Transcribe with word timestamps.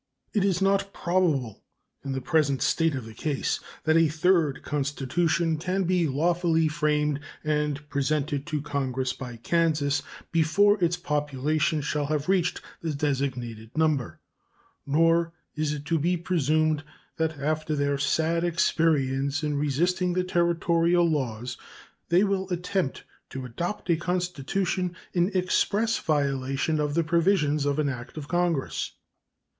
It 0.33 0.43
is 0.43 0.63
not 0.63 0.93
probable, 0.93 1.61
in 2.03 2.13
the 2.13 2.21
present 2.21 2.63
state 2.63 2.95
of 2.95 3.05
the 3.05 3.13
case, 3.13 3.59
that 3.83 3.95
a 3.97 4.07
third 4.07 4.63
constitution 4.63 5.59
can 5.59 5.83
be 5.83 6.07
lawfully 6.07 6.67
framed 6.69 7.19
and 7.43 7.87
presented 7.87 8.47
to 8.47 8.63
Congress 8.63 9.13
by 9.13 9.35
Kansas 9.35 10.01
before 10.31 10.83
its 10.83 10.97
population 10.97 11.81
shall 11.81 12.07
have 12.07 12.27
reached 12.27 12.61
the 12.81 12.95
designated 12.95 13.77
number. 13.77 14.19
Nor 14.87 15.33
is 15.53 15.71
it 15.71 15.85
to 15.85 15.99
be 15.99 16.17
presumed 16.17 16.83
that 17.17 17.37
after 17.37 17.75
their 17.75 17.99
sad 17.99 18.43
experience 18.43 19.43
in 19.43 19.55
resisting 19.59 20.13
the 20.13 20.23
Territorial 20.23 21.07
laws 21.07 21.57
they 22.09 22.23
will 22.23 22.49
attempt 22.49 23.03
to 23.29 23.45
adopt 23.45 23.87
a 23.91 23.97
constitution 23.97 24.95
in 25.13 25.29
express 25.37 25.99
violation 25.99 26.79
of 26.79 26.95
the 26.95 27.03
provisions 27.03 27.65
of 27.65 27.77
an 27.77 27.87
act 27.87 28.17
of 28.17 28.27
Congress. 28.27 28.93